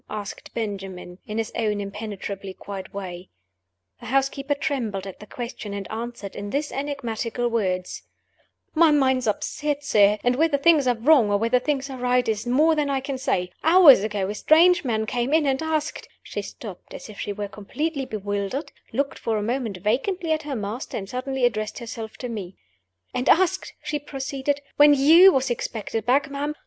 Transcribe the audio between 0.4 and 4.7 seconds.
Benjamin, in his own impenetrably quiet way. The housekeeper